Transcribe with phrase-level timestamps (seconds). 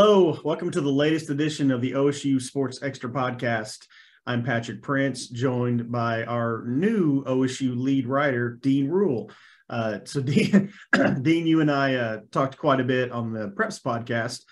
[0.00, 3.84] Hello, welcome to the latest edition of the OSU Sports Extra podcast.
[4.28, 9.32] I'm Patrick Prince, joined by our new OSU lead writer, Dean Ruhl.
[9.68, 10.72] Uh, so, Dean,
[11.22, 14.44] Dean, you and I uh, talked quite a bit on the Preps podcast.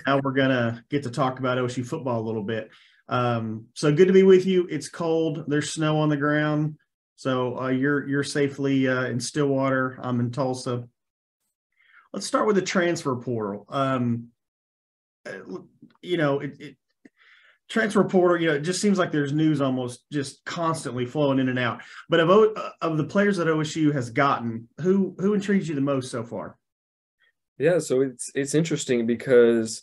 [0.06, 2.68] now we're gonna get to talk about OSU football a little bit.
[3.08, 4.68] Um, so good to be with you.
[4.70, 5.44] It's cold.
[5.48, 6.76] There's snow on the ground.
[7.16, 9.98] So uh, you're you're safely uh, in Stillwater.
[10.02, 10.86] I'm in Tulsa.
[12.12, 13.64] Let's start with the transfer portal.
[13.70, 14.31] Um,
[16.02, 16.76] you know, it, it,
[17.68, 18.40] transfer portal.
[18.40, 21.82] You know, it just seems like there's news almost just constantly flowing in and out.
[22.08, 25.80] But of uh, of the players that OSU has gotten, who who intrigues you the
[25.80, 26.56] most so far?
[27.58, 29.82] Yeah, so it's it's interesting because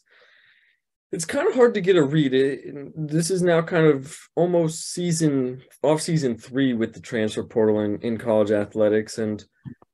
[1.12, 2.34] it's kind of hard to get a read.
[2.34, 7.80] It, this is now kind of almost season off season three with the transfer portal
[7.80, 9.44] in, in college athletics, and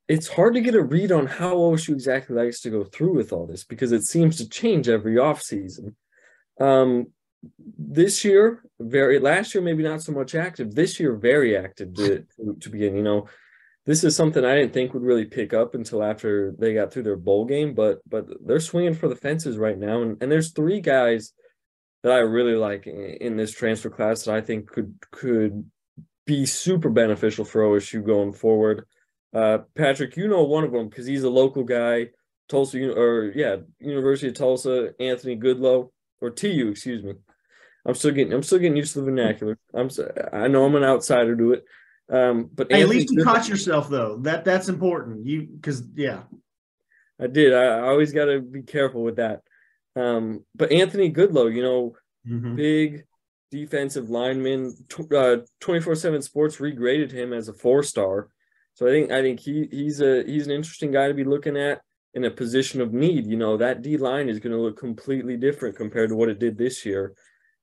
[0.08, 3.32] it's hard to get a read on how OSU exactly likes to go through with
[3.32, 5.96] all this because it seems to change every off season.
[6.60, 7.08] Um,
[7.78, 10.74] this year, very last year maybe not so much active.
[10.74, 12.24] This year, very active to,
[12.60, 12.96] to begin.
[12.96, 13.28] You know,
[13.84, 17.04] this is something I didn't think would really pick up until after they got through
[17.04, 20.02] their bowl game, but but they're swinging for the fences right now.
[20.02, 21.32] And, and there's three guys
[22.02, 25.68] that I really like in, in this transfer class that I think could could
[26.26, 28.84] be super beneficial for OSU going forward.
[29.36, 32.06] Uh, Patrick, you know one of them because he's a local guy,
[32.48, 35.90] Tulsa or yeah, University of Tulsa, Anthony Goodlow
[36.22, 37.12] or TU, excuse me.
[37.84, 39.58] I'm still getting I'm still getting used to the vernacular.
[39.74, 39.90] I'm
[40.32, 41.64] I know I'm an outsider to it.
[42.08, 44.16] Um, but hey, at least you caught yourself though.
[44.22, 45.26] That that's important.
[45.26, 46.22] You because yeah,
[47.20, 47.52] I did.
[47.52, 49.42] I, I always got to be careful with that.
[49.96, 52.56] Um, but Anthony Goodlow, you know, mm-hmm.
[52.56, 53.04] big
[53.50, 54.74] defensive lineman.
[55.14, 58.30] Uh, Twenty four seven Sports regraded him as a four star.
[58.76, 61.56] So I think I think he he's a he's an interesting guy to be looking
[61.56, 61.80] at
[62.12, 63.26] in a position of need.
[63.26, 66.38] You know, that D line is going to look completely different compared to what it
[66.38, 67.14] did this year.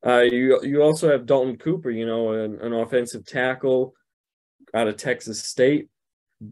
[0.04, 3.94] Uh, you you also have Dalton Cooper, you know, an, an offensive tackle
[4.74, 5.90] out of Texas State.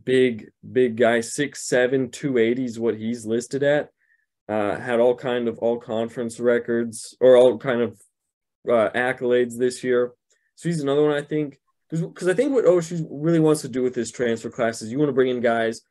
[0.06, 3.90] Big, big guy, 6'7, 280 is what he's listed at.
[4.48, 8.00] Uh, had all kind of all conference records or all kind of
[8.70, 10.14] uh, accolades this year.
[10.56, 11.60] So he's another one I think
[11.92, 14.98] because I think what OSU really wants to do with this transfer class is you
[14.98, 15.82] want to bring in guys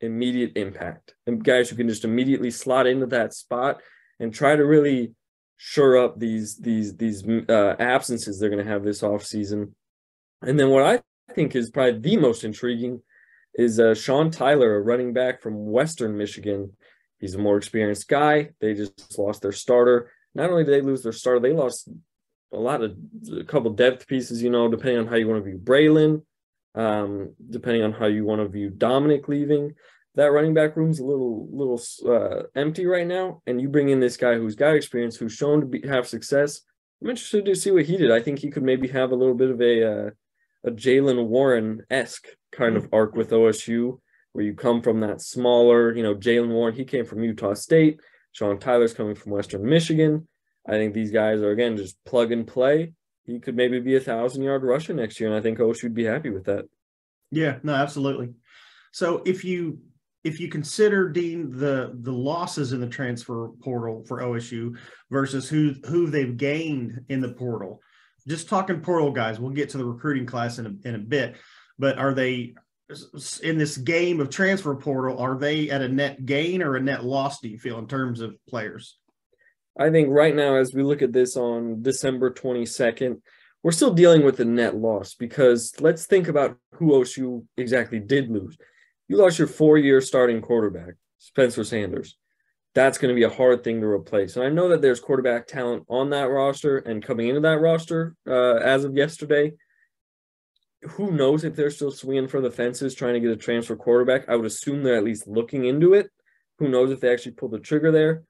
[0.00, 3.80] immediate impact and guys who can just immediately slot into that spot
[4.18, 5.14] and try to really
[5.56, 9.74] shore up these these these uh, absences they're going to have this off season.
[10.40, 13.02] And then what I think is probably the most intriguing
[13.54, 16.72] is uh, Sean Tyler, a running back from Western Michigan.
[17.18, 18.50] He's a more experienced guy.
[18.60, 20.10] They just lost their starter.
[20.34, 21.88] Not only did they lose their starter, they lost
[22.52, 22.96] a lot of
[23.38, 24.42] a couple depth pieces.
[24.42, 26.22] You know, depending on how you want to view Braylon,
[26.74, 29.74] um, depending on how you want to view Dominic leaving.
[30.14, 34.00] That running back room's a little little uh, empty right now, and you bring in
[34.00, 36.60] this guy who's got experience, who's shown to be, have success.
[37.00, 38.10] I'm interested to see what he did.
[38.10, 40.10] I think he could maybe have a little bit of a uh,
[40.64, 43.98] a Jaylen Warren esque kind of arc with OSU,
[44.32, 48.00] where you come from that smaller, you know, Jaylen Warren, he came from Utah State.
[48.32, 50.26] Sean Tyler's coming from Western Michigan.
[50.66, 52.92] I think these guys are again just plug and play.
[53.24, 55.94] He could maybe be a thousand yard rusher next year, and I think OSU would
[55.94, 56.66] be happy with that.
[57.30, 58.34] Yeah, no, absolutely.
[58.92, 59.78] So if you
[60.24, 64.76] if you consider Dean the the losses in the transfer portal for OSU
[65.10, 67.80] versus who who they've gained in the portal,
[68.28, 71.36] just talking portal guys, we'll get to the recruiting class in a, in a bit,
[71.78, 72.54] but are they
[73.42, 77.04] in this game of transfer portal, are they at a net gain or a net
[77.04, 78.98] loss, do you feel, in terms of players?
[79.78, 83.20] I think right now, as we look at this on December 22nd,
[83.62, 88.30] we're still dealing with a net loss because let's think about who OSU exactly did
[88.30, 88.56] lose.
[89.08, 92.16] You lost your four year starting quarterback, Spencer Sanders
[92.74, 94.36] that's going to be a hard thing to replace.
[94.36, 98.14] And I know that there's quarterback talent on that roster and coming into that roster
[98.26, 99.52] uh, as of yesterday.
[100.82, 104.28] Who knows if they're still swinging for the fences trying to get a transfer quarterback?
[104.28, 106.10] I would assume they're at least looking into it.
[106.58, 108.22] Who knows if they actually pull the trigger there?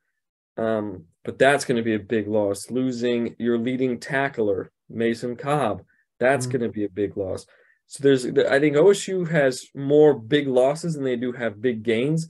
[0.57, 2.71] Um, but that's going to be a big loss.
[2.71, 5.83] Losing your leading tackler, Mason Cobb,
[6.19, 6.59] that's mm-hmm.
[6.59, 7.47] going to be a big loss.
[7.87, 12.29] So there's, I think OSU has more big losses than they do have big gains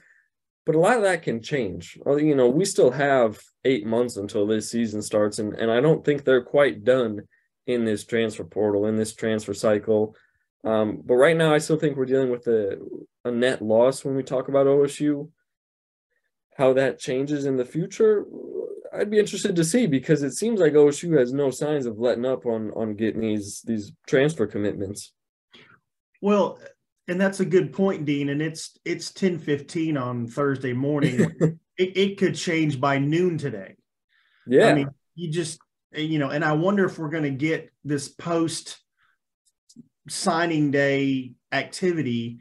[0.64, 1.98] but a lot of that can change.
[2.06, 6.04] You know, we still have eight months until this season starts, and, and I don't
[6.04, 7.22] think they're quite done
[7.66, 10.14] in this transfer portal, in this transfer cycle.
[10.64, 12.78] Um, but right now, I still think we're dealing with a,
[13.24, 15.28] a net loss when we talk about OSU.
[16.56, 18.24] How that changes in the future,
[18.92, 22.26] I'd be interested to see because it seems like OSU has no signs of letting
[22.26, 25.12] up on on getting these these transfer commitments.
[26.20, 26.58] Well,
[27.08, 28.28] and that's a good point, Dean.
[28.28, 31.20] And it's it's ten fifteen on Thursday morning.
[31.78, 33.76] it, it could change by noon today.
[34.46, 34.68] Yeah.
[34.68, 35.58] I mean, you just,
[35.92, 38.78] you know, and I wonder if we're going to get this post
[40.08, 42.40] signing day activity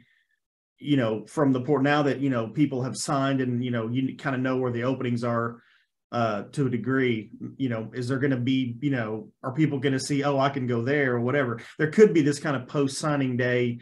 [0.82, 3.88] you know from the port now that you know people have signed and you know
[3.88, 5.62] you kind of know where the openings are
[6.10, 9.78] uh to a degree you know is there going to be you know are people
[9.78, 11.60] going to see oh i can go there or whatever?
[11.78, 13.80] There could be this kind of post signing day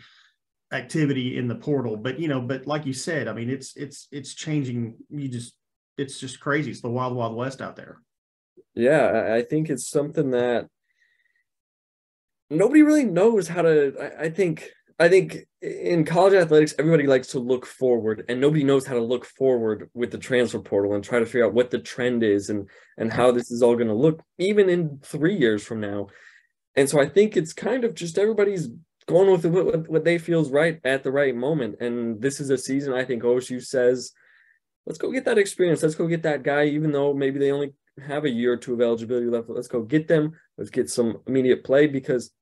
[0.73, 4.07] activity in the portal but you know but like you said i mean it's it's
[4.13, 5.55] it's changing you just
[5.99, 6.71] it's just crazy.
[6.71, 8.01] It's the wild wild west out there.
[8.75, 10.69] Yeah i think it's something that
[12.49, 14.71] nobody really knows how to I, I, think
[15.01, 19.03] i think in college athletics everybody likes to look forward and nobody knows how to
[19.03, 22.51] look forward with the transfer portal and try to figure out what the trend is
[22.51, 22.69] and
[22.99, 26.07] and how this is all going to look even in three years from now.
[26.77, 28.69] And so i think it's kind of just everybody's
[29.07, 31.77] going with what, what they feels right at the right moment.
[31.81, 34.13] And this is a season i think osu says
[34.87, 35.83] let's go get that experience.
[35.83, 37.75] Let's go get that guy even though maybe they only
[38.07, 39.49] have a year or two of eligibility left.
[39.49, 40.33] Let's go get them.
[40.57, 42.33] Let's get some immediate play because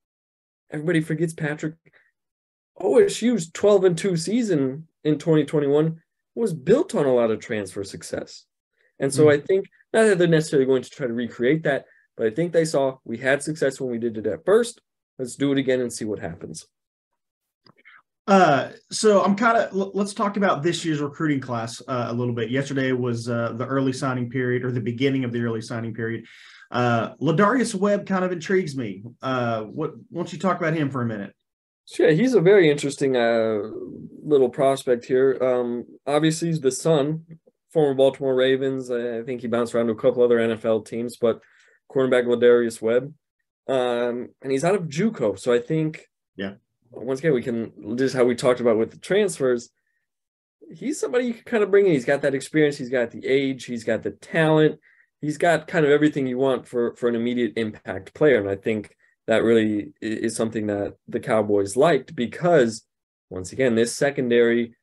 [0.71, 1.75] everybody forgets Patrick.
[2.81, 6.01] OSU's 12 and 2 season in 2021
[6.35, 8.45] was built on a lot of transfer success.
[8.99, 9.41] And so mm-hmm.
[9.41, 11.85] I think not that they're necessarily going to try to recreate that,
[12.15, 14.81] but I think they saw we had success when we did it at first.
[15.17, 16.65] Let's do it again and see what happens.
[18.27, 22.33] Uh, so I'm kind of let's talk about this year's recruiting class uh, a little
[22.33, 22.51] bit.
[22.51, 26.25] Yesterday was uh, the early signing period or the beginning of the early signing period.
[26.69, 29.01] Uh, Lardarius Webb kind of intrigues me.
[29.21, 29.95] Uh, what?
[30.09, 31.33] Why don't you talk about him for a minute?
[31.91, 33.61] Sure, he's a very interesting uh,
[34.23, 35.37] little prospect here.
[35.41, 37.25] Um, obviously, he's the son,
[37.71, 38.91] former Baltimore Ravens.
[38.91, 41.41] I think he bounced around to a couple other NFL teams, but
[41.91, 43.13] cornerback Lardarius Webb,
[43.67, 45.39] um, and he's out of JUCO.
[45.39, 46.53] So I think, yeah,
[46.91, 49.69] once again, we can just how we talked about with the transfers.
[50.71, 51.93] He's somebody you can kind of bring in.
[51.93, 52.77] He's got that experience.
[52.77, 53.65] He's got the age.
[53.65, 54.79] He's got the talent
[55.21, 58.55] he's got kind of everything you want for for an immediate impact player, and I
[58.55, 58.95] think
[59.29, 62.83] that really is something that the Cowboys liked because
[63.29, 64.73] once again, this secondary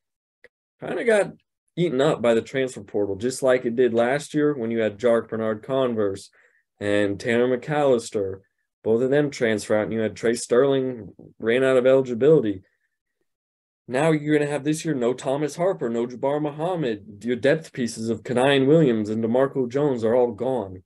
[0.81, 1.33] kind of got
[1.77, 5.01] eaten up by the transfer portal, just like it did last year when you had
[5.01, 6.31] Jarrick Bernard-Converse
[6.79, 8.43] and Tanner McAllister.
[8.85, 11.09] Both of them transfer out, and you had Trey Sterling
[11.41, 12.63] ran out of eligibility.
[13.89, 17.25] Now you're going to have this year no Thomas Harper, no Jabbar Muhammad.
[17.25, 20.85] Your depth pieces of Kanion Williams and DeMarco Jones are all gone.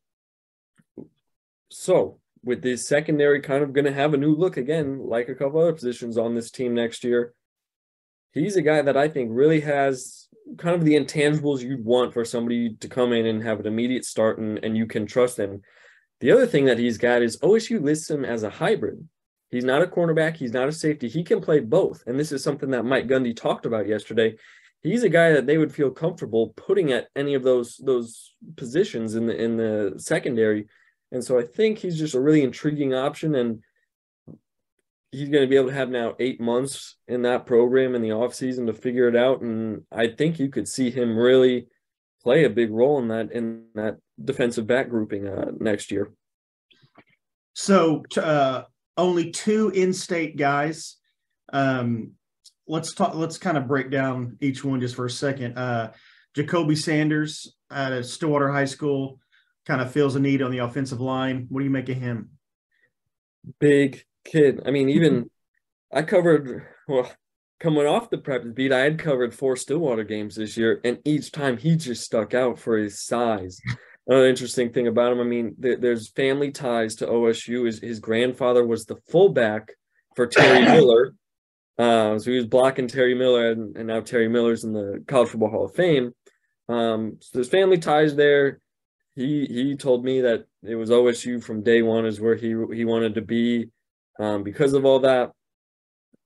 [1.69, 5.35] So, with this secondary kind of going to have a new look again, like a
[5.35, 7.35] couple other positions on this team next year,
[8.33, 12.25] he's a guy that I think really has kind of the intangibles you'd want for
[12.25, 15.61] somebody to come in and have an immediate start and, and you can trust them.
[16.21, 19.07] The other thing that he's got is OSU lists him as a hybrid.
[19.51, 20.37] He's not a cornerback.
[20.37, 21.09] He's not a safety.
[21.09, 22.03] He can play both.
[22.07, 24.37] And this is something that Mike Gundy talked about yesterday.
[24.83, 29.15] He's a guy that they would feel comfortable putting at any of those those positions
[29.15, 30.67] in the in the secondary.
[31.13, 33.35] And so I think he's just a really intriguing option.
[33.35, 33.63] And
[35.13, 38.11] he's going to be able to have now eight months in that program in the
[38.11, 39.41] offseason to figure it out.
[39.41, 41.67] And I think you could see him really
[42.23, 46.13] play a big role in that in that defensive back grouping uh, next year.
[47.55, 48.63] So uh,
[48.97, 50.97] only two in-state guys.
[51.53, 52.13] Um,
[52.69, 53.15] let's talk.
[53.15, 55.59] Let's kind of break down each one just for a second.
[55.59, 55.93] Uh,
[56.37, 59.19] Jacoby Sanders at Stillwater High School
[59.71, 61.47] kind of feels a need on the offensive line.
[61.49, 62.31] What do you make of him?
[63.61, 64.61] Big kid.
[64.67, 65.31] I mean, even
[65.93, 67.09] I covered well
[67.61, 68.73] coming off the prep beat.
[68.73, 72.59] I had covered four Stillwater games this year, and each time he just stuck out
[72.59, 73.61] for his size
[74.09, 75.21] another interesting thing about him.
[75.21, 77.67] I mean, there's family ties to OSU.
[77.67, 79.71] His, his grandfather was the fullback
[80.17, 81.15] for Terry Miller.
[81.79, 85.29] Uh, so he was blocking Terry Miller, and, and, now Terry Miller's in the College
[85.29, 86.13] Football Hall of Fame.
[86.69, 88.61] Um, so there's family ties there.
[89.21, 92.85] He he told me that it was OSU from day one is where he he
[92.85, 93.69] wanted to be.
[94.19, 95.33] Um, because of all that,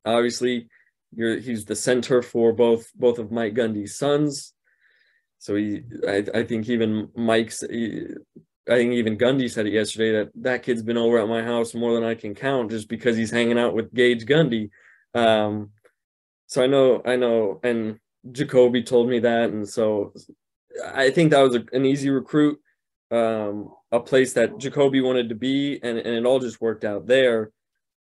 [0.04, 0.68] obviously,
[1.16, 4.54] he's the center for both both of Mike Gundy's sons.
[5.38, 7.66] So he, I, I think even Mike's, I
[8.66, 11.94] think even Gundy said it yesterday that that kid's been over at my house more
[11.94, 14.70] than I can count just because he's hanging out with Gage Gundy.
[15.14, 15.72] Um,
[16.46, 17.98] so I know, I know, and
[18.32, 20.14] Jacoby told me that, and so
[20.94, 22.58] I think that was a, an easy recruit,
[23.14, 27.06] um, a place that Jacoby wanted to be, and and it all just worked out
[27.06, 27.50] there.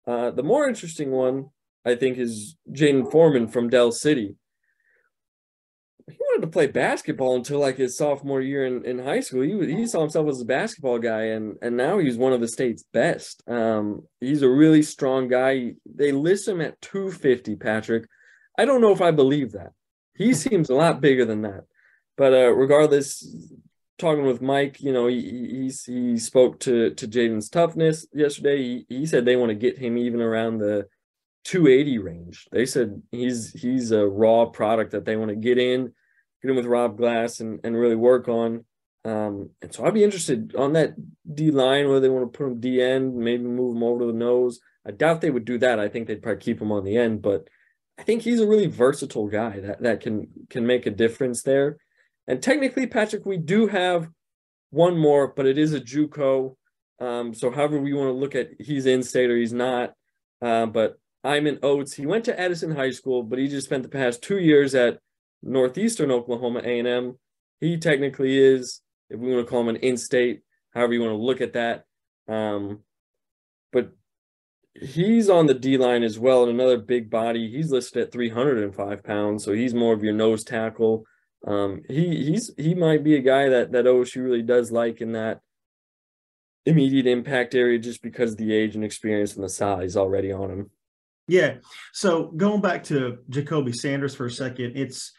[0.06, 1.46] Uh, the more interesting one,
[1.84, 4.36] I think, is Jaden Foreman from Del City
[6.10, 9.42] he wanted to play basketball until like his sophomore year in, in high school.
[9.42, 12.48] He he saw himself as a basketball guy, and and now he's one of the
[12.48, 13.42] state's best.
[13.46, 15.74] Um, he's a really strong guy.
[15.86, 18.06] They list him at 250, Patrick.
[18.58, 19.72] I don't know if I believe that.
[20.14, 21.64] He seems a lot bigger than that.
[22.16, 23.24] But uh, regardless,
[23.98, 28.58] talking with Mike, you know, he he, he spoke to to Jaden's toughness yesterday.
[28.58, 30.88] He, he said they want to get him even around the
[31.44, 32.48] 280 range.
[32.52, 35.92] They said he's he's a raw product that they want to get in,
[36.42, 38.64] get in with Rob Glass and and really work on.
[39.04, 40.94] Um, and so I'd be interested on that
[41.32, 44.06] D line whether they want to put him D end, maybe move him over to
[44.06, 44.60] the nose.
[44.86, 45.78] I doubt they would do that.
[45.78, 47.48] I think they'd probably keep him on the end, but
[47.98, 51.78] I think he's a really versatile guy that, that can can make a difference there.
[52.28, 54.08] And technically, Patrick, we do have
[54.70, 56.54] one more, but it is a JUCO.
[57.00, 59.94] Um, so however we want to look at he's in state or he's not.
[60.42, 63.88] Uh, but Iman Oates, he went to Edison High School, but he just spent the
[63.88, 64.98] past two years at
[65.42, 67.18] Northeastern Oklahoma A&M.
[67.60, 70.42] He technically is, if we want to call him an in-state,
[70.74, 71.84] however you want to look at that.
[72.28, 72.80] Um,
[73.72, 73.92] but
[74.74, 77.50] he's on the D line as well, and another big body.
[77.50, 81.04] He's listed at 305 pounds, so he's more of your nose tackle.
[81.46, 85.12] Um, he he's he might be a guy that that OSU really does like in
[85.12, 85.40] that
[86.66, 90.50] immediate impact area just because of the age and experience and the size already on
[90.50, 90.70] him.
[91.26, 91.56] Yeah.
[91.92, 95.12] So going back to Jacoby Sanders for a second, it's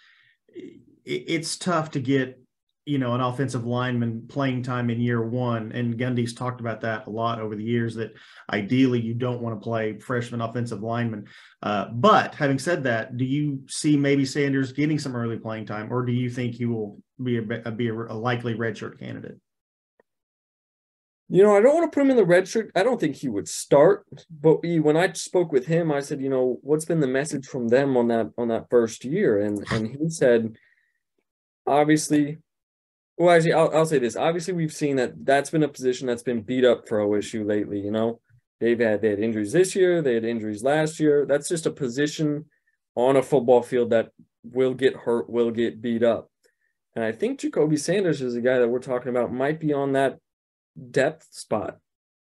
[1.05, 2.39] it's tough to get
[2.89, 7.05] you know an offensive lineman playing time in year one and gundy's talked about that
[7.05, 8.11] a lot over the years that
[8.51, 11.25] ideally you don't want to play freshman offensive lineman
[11.61, 15.93] uh, but having said that do you see maybe sanders getting some early playing time
[15.93, 19.37] or do you think he will be a, be a, a likely redshirt candidate
[21.31, 22.71] you know, I don't want to put him in the red shirt.
[22.75, 24.03] I don't think he would start.
[24.31, 27.67] But when I spoke with him, I said, you know, what's been the message from
[27.67, 29.39] them on that on that first year?
[29.39, 30.57] And and he said,
[31.67, 32.39] obviously,
[33.19, 34.15] well, actually, I'll, I'll say this.
[34.15, 37.81] Obviously, we've seen that that's been a position that's been beat up for OSU lately.
[37.81, 38.21] You know,
[38.61, 41.25] they've had they had injuries this year, they had injuries last year.
[41.25, 42.45] That's just a position
[42.95, 44.11] on a football field that
[44.43, 46.31] will get hurt, will get beat up.
[46.95, 49.91] And I think Jacoby Sanders is a guy that we're talking about might be on
[49.93, 50.17] that
[50.89, 51.77] depth spot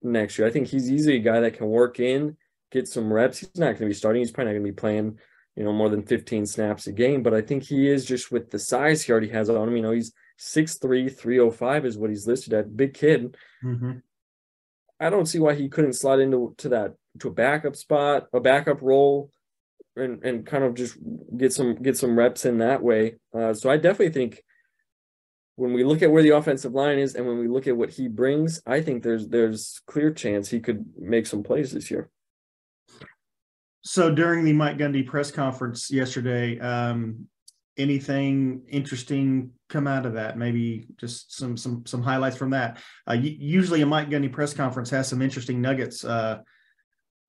[0.02, 0.46] next year.
[0.46, 2.36] I think he's easily a guy that can work in,
[2.70, 3.38] get some reps.
[3.38, 4.20] He's not going to be starting.
[4.20, 5.18] He's probably not going to be playing,
[5.56, 7.22] you know, more than 15 snaps a game.
[7.22, 9.76] But I think he is just with the size he already has on him.
[9.76, 12.76] You know, he's 6'3, 305 is what he's listed at.
[12.76, 13.36] Big kid.
[13.64, 13.98] Mm-hmm.
[15.00, 18.40] I don't see why he couldn't slide into to that to a backup spot, a
[18.40, 19.30] backup role,
[19.96, 20.96] and and kind of just
[21.36, 23.16] get some get some reps in that way.
[23.34, 24.42] Uh, so I definitely think
[25.56, 27.90] when we look at where the offensive line is and when we look at what
[27.90, 32.10] he brings, I think there's there's clear chance he could make some plays this year.
[33.84, 37.26] So during the Mike Gundy press conference yesterday, um,
[37.76, 40.38] anything interesting come out of that?
[40.38, 42.78] Maybe just some some some highlights from that.
[43.08, 46.40] Uh, usually, a Mike Gundy press conference has some interesting nuggets uh,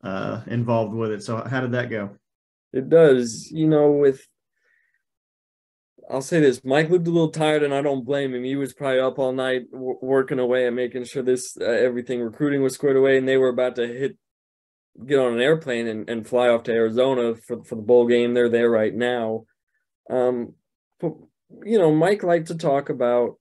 [0.03, 1.23] uh, involved with it.
[1.23, 2.17] So, how did that go?
[2.71, 3.49] It does.
[3.51, 4.25] You know, with
[6.09, 8.43] I'll say this: Mike looked a little tired, and I don't blame him.
[8.43, 12.21] He was probably up all night w- working away and making sure this uh, everything
[12.21, 14.17] recruiting was squared away, and they were about to hit
[15.07, 18.33] get on an airplane and, and fly off to Arizona for for the bowl game.
[18.33, 19.45] They're there right now.
[20.09, 20.53] Um,
[20.99, 21.13] but
[21.63, 23.37] you know, Mike liked to talk about,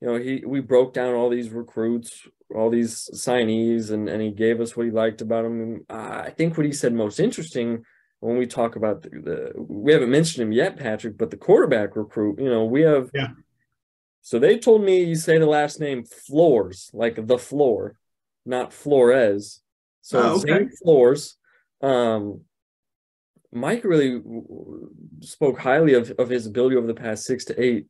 [0.00, 4.30] you know, he we broke down all these recruits, all these signees, and and he
[4.30, 5.60] gave us what he liked about them.
[5.60, 7.84] And I think what he said most interesting
[8.20, 11.96] when we talk about the, the we haven't mentioned him yet, Patrick, but the quarterback
[11.96, 12.38] recruit.
[12.38, 13.10] You know, we have.
[13.14, 13.28] Yeah.
[14.22, 17.96] So they told me you say the last name Floors, like the floor,
[18.44, 19.62] not Flores.
[20.02, 20.68] So oh, okay.
[20.82, 21.36] Floors.
[21.80, 22.42] Um,
[23.52, 24.20] Mike really
[25.20, 27.86] spoke highly of, of his ability over the past six to eight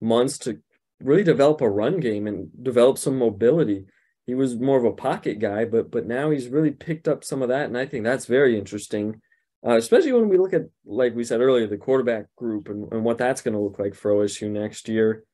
[0.00, 0.58] months to
[1.00, 3.84] really develop a run game and develop some mobility.
[4.26, 7.42] He was more of a pocket guy, but but now he's really picked up some
[7.42, 9.20] of that, and I think that's very interesting,
[9.64, 13.04] uh, especially when we look at like we said earlier the quarterback group and, and
[13.04, 15.24] what that's going to look like for OSU next year.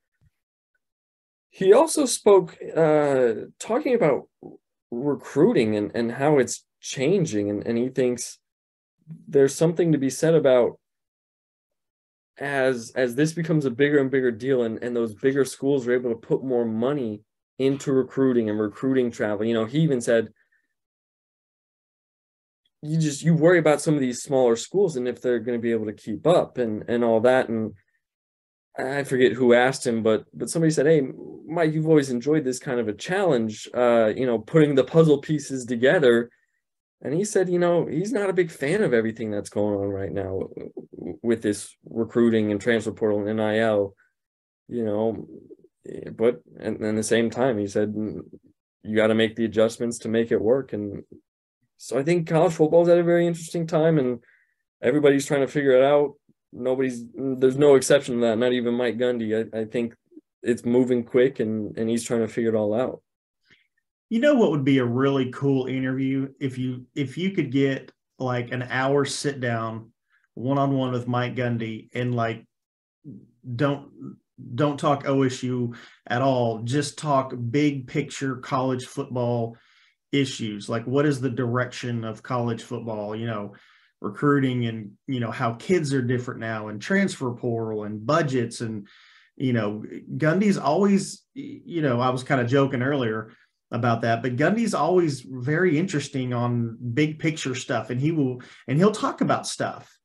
[1.48, 4.28] He also spoke uh, talking about
[4.90, 8.38] recruiting and, and how it's changing, and, and he thinks
[9.28, 10.78] there's something to be said about
[12.38, 15.92] as as this becomes a bigger and bigger deal and, and those bigger schools are
[15.92, 17.22] able to put more money
[17.58, 19.44] into recruiting and recruiting travel.
[19.44, 20.28] You know he even said
[22.82, 25.62] you just you worry about some of these smaller schools and if they're going to
[25.62, 27.48] be able to keep up and and all that.
[27.48, 27.74] And
[28.78, 31.02] i forget who asked him but but somebody said hey
[31.46, 35.18] mike you've always enjoyed this kind of a challenge uh you know putting the puzzle
[35.18, 36.30] pieces together
[37.02, 39.88] and he said, you know, he's not a big fan of everything that's going on
[39.88, 40.48] right now
[41.22, 43.96] with this recruiting and transfer portal and NIL,
[44.68, 45.26] you know.
[45.88, 48.20] Eh, but and, and at the same time, he said, mm,
[48.84, 50.72] you got to make the adjustments to make it work.
[50.72, 51.02] And
[51.76, 54.20] so I think college football is at a very interesting time, and
[54.80, 56.14] everybody's trying to figure it out.
[56.52, 58.38] Nobody's there's no exception to that.
[58.38, 59.52] Not even Mike Gundy.
[59.52, 59.94] I, I think
[60.40, 63.02] it's moving quick and and he's trying to figure it all out.
[64.12, 67.92] You know what would be a really cool interview if you if you could get
[68.18, 69.90] like an hour sit down
[70.34, 72.44] one on one with Mike Gundy and like
[73.56, 74.18] don't
[74.54, 75.74] don't talk OSU
[76.06, 76.58] at all.
[76.58, 79.56] Just talk big picture college football
[80.12, 80.68] issues.
[80.68, 83.16] Like what is the direction of college football?
[83.16, 83.54] You know,
[84.02, 88.88] recruiting and you know how kids are different now and transfer portal and budgets and
[89.38, 89.82] you know
[90.18, 93.32] Gundy's always you know I was kind of joking earlier
[93.72, 98.78] about that but Gundy's always very interesting on big picture stuff and he will and
[98.78, 99.98] he'll talk about stuff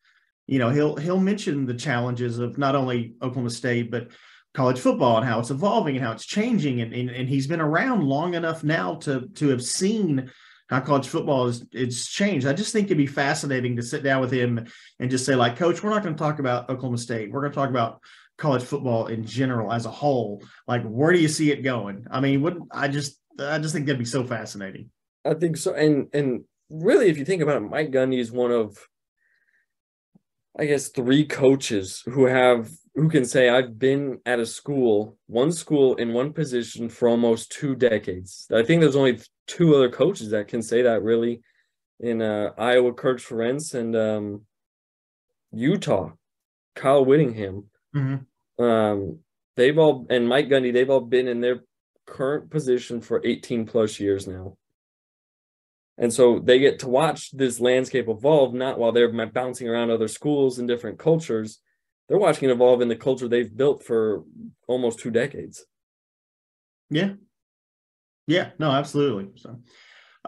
[0.47, 4.09] you know he'll he'll mention the challenges of not only Oklahoma State but
[4.53, 7.61] college football and how it's evolving and how it's changing and, and, and he's been
[7.61, 10.31] around long enough now to to have seen
[10.69, 12.45] how college football is it's changed.
[12.45, 14.65] I just think it'd be fascinating to sit down with him
[14.99, 17.31] and just say, like, Coach, we're not going to talk about Oklahoma State.
[17.31, 18.01] We're going to talk about
[18.37, 20.43] college football in general as a whole.
[20.67, 22.05] Like, where do you see it going?
[22.11, 24.89] I mean, what I just I just think that'd be so fascinating.
[25.25, 25.73] I think so.
[25.73, 28.77] And and really, if you think about it, Mike Gundy is one of
[30.59, 35.51] I guess three coaches who have who can say I've been at a school, one
[35.51, 38.47] school in one position for almost two decades.
[38.51, 41.41] I think there's only two other coaches that can say that really
[41.99, 44.41] in uh, Iowa, Kirk Ferentz, and um,
[45.51, 46.11] Utah,
[46.75, 47.65] Kyle Whittingham.
[47.95, 48.63] Mm-hmm.
[48.63, 49.19] Um,
[49.55, 51.59] they've all and Mike Gundy, they've all been in their
[52.07, 54.57] current position for 18 plus years now.
[55.97, 60.07] And so they get to watch this landscape evolve, not while they're bouncing around other
[60.07, 61.59] schools and different cultures.
[62.07, 64.23] They're watching it evolve in the culture they've built for
[64.67, 65.65] almost two decades.
[66.89, 67.13] Yeah.
[68.27, 69.29] Yeah, no, absolutely.
[69.35, 69.59] So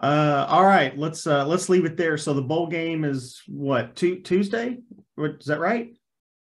[0.02, 2.16] uh all right, let's uh let's leave it there.
[2.16, 4.78] So the bowl game is what, two, Tuesday?
[5.18, 5.94] Is that right?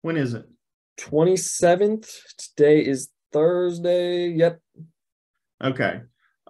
[0.02, 0.44] When is it?
[0.98, 2.08] 27th.
[2.36, 4.28] Today is Thursday.
[4.28, 4.60] Yep.
[5.62, 6.00] Okay.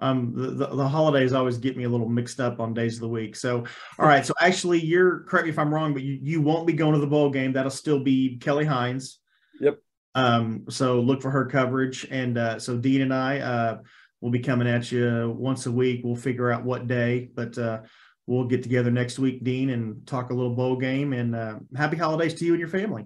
[0.01, 3.03] Um the, the, the, holidays always get me a little mixed up on days of
[3.03, 3.37] the week.
[3.37, 3.65] So
[3.99, 4.27] all right.
[4.27, 7.01] So actually you're correct me if i'm wrong but you, you won't be going to
[7.01, 7.53] the bowl game.
[7.53, 9.21] That'll still be kelly hines.
[9.61, 9.79] Yep.
[10.15, 12.07] Um so look for her coverage.
[12.11, 13.79] And uh so dean and i uh
[14.21, 16.01] will be coming at you once a week.
[16.03, 17.83] We'll figure out what day but uh
[18.27, 21.13] we'll get together next week dean and talk a little bowl game.
[21.13, 23.05] And uh happy holidays to you and your family.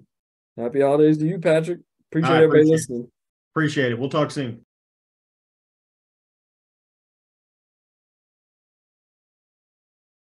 [0.57, 1.81] Happy holidays to you patrick.
[2.11, 3.11] Appreciate everybody listening.
[3.53, 3.99] Appreciate it.
[3.99, 4.65] We'll talk soon